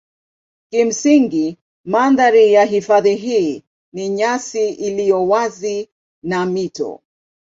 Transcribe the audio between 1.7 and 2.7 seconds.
mandhari ya